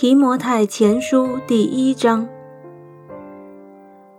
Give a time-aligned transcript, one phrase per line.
[0.00, 2.26] 提摩太前书第一章，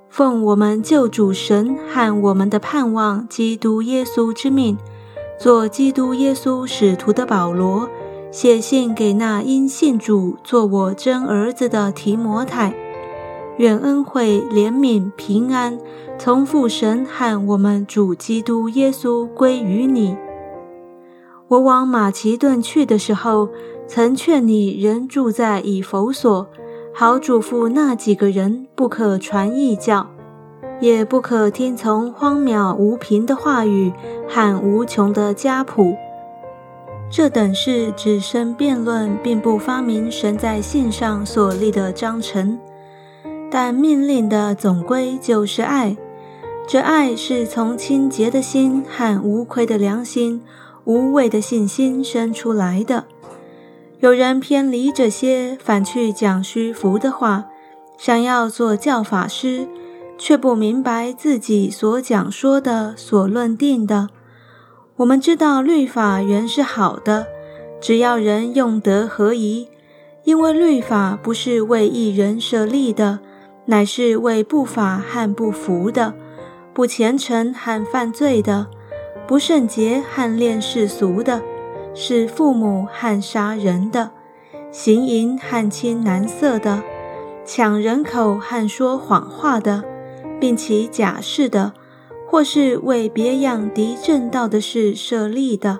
[0.09, 4.77] 奉我们救主神和我们的盼望基督耶稣之命，
[5.39, 7.89] 做基督耶稣使徒的保罗，
[8.29, 12.75] 写信给那因信主做我真儿子的提摩太，
[13.57, 15.79] 愿恩惠、怜悯、平安
[16.19, 20.15] 从父神和我们主基督耶稣归于你。
[21.47, 23.49] 我往马其顿去的时候。
[23.93, 26.47] 曾劝你仍住在以佛所，
[26.95, 30.07] 好嘱咐那几个人不可传异教，
[30.79, 33.91] 也不可听从荒谬无凭的话语
[34.29, 35.93] 和无穷的家谱。
[37.09, 42.57] 这等事只生辩论，并不发明神在信上所立的章程。
[43.51, 45.97] 但命令的总归就是爱，
[46.65, 50.41] 这爱是从清洁的心和无愧的良心、
[50.85, 53.03] 无畏的信心生出来的。
[54.01, 57.45] 有人偏离这些，反去讲虚浮的话，
[57.99, 59.67] 想要做教法师，
[60.17, 64.09] 却不明白自己所讲说的、所论定的。
[64.95, 67.27] 我们知道律法原是好的，
[67.79, 69.67] 只要人用德合宜，
[70.23, 73.19] 因为律法不是为一人设立的，
[73.65, 76.15] 乃是为不法和不服的、
[76.73, 78.65] 不虔诚和犯罪的、
[79.27, 81.39] 不圣洁和恋世俗的。
[81.93, 84.11] 是父母和杀人的，
[84.71, 86.81] 行淫和亲男色的，
[87.45, 89.83] 抢人口和说谎话的，
[90.39, 91.73] 并起假誓的，
[92.27, 95.79] 或是为别样敌正道的事设立的。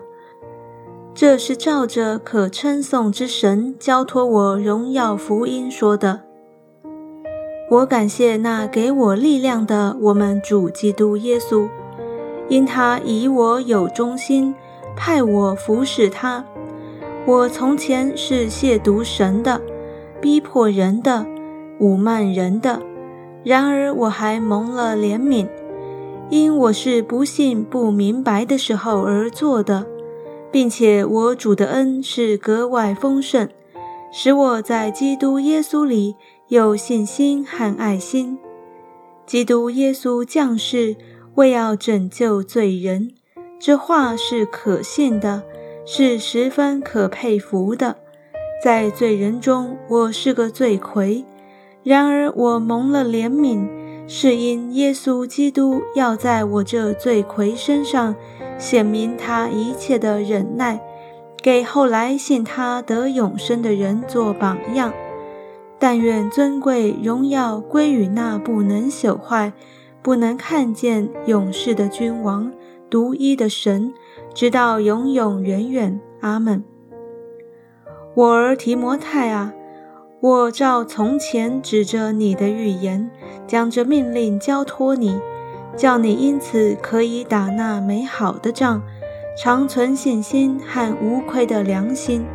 [1.14, 6.22] 这是照着可称颂之神交托我荣耀福音说的。
[7.70, 11.70] 我感谢那给我力量的我们主基督耶稣，
[12.50, 14.54] 因他以我有忠心。
[14.96, 16.46] 派我服侍他。
[17.26, 19.62] 我从前是亵渎神的，
[20.20, 21.26] 逼迫人的，
[21.80, 22.82] 侮慢人的。
[23.44, 25.48] 然而我还蒙了怜悯，
[26.30, 29.86] 因我是不信不明白的时候而做的，
[30.52, 33.50] 并且我主的恩是格外丰盛，
[34.12, 36.16] 使我在基督耶稣里
[36.50, 38.38] 有信心和爱心。
[39.26, 40.96] 基督耶稣降世，
[41.36, 43.12] 为要拯救罪人。
[43.64, 45.44] 这话是可信的，
[45.86, 47.96] 是十分可佩服的。
[48.64, 51.24] 在罪人中，我是个罪魁；
[51.84, 53.68] 然而我蒙了怜悯，
[54.08, 58.16] 是因耶稣基督要在我这罪魁身上
[58.58, 60.82] 显明他一切的忍耐，
[61.44, 64.92] 给后来信他得永生的人做榜样。
[65.78, 69.54] 但愿尊贵荣耀归于那不能朽坏、
[70.02, 72.52] 不能看见永世的君王。
[72.92, 73.94] 独一的神，
[74.34, 76.00] 直到永永远远。
[76.20, 76.64] 阿门。
[78.14, 79.54] 我儿提摩太啊，
[80.20, 83.10] 我照从前指着你的预言，
[83.48, 85.18] 将这命令交托你，
[85.78, 88.82] 叫你因此可以打那美好的仗，
[89.38, 92.26] 长存信心和无愧的良心。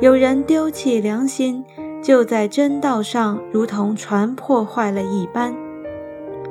[0.00, 1.64] 有人丢弃良心，
[2.00, 5.52] 就在真道上如同船破坏了一般。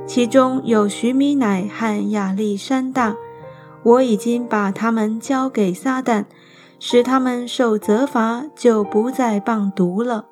[0.05, 3.15] 其中有徐米乃和亚历山大，
[3.83, 6.25] 我已经把他们交给撒旦，
[6.79, 10.25] 使他们受责罚，就不再棒读了。